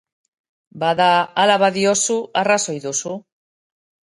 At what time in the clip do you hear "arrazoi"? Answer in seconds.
2.43-2.77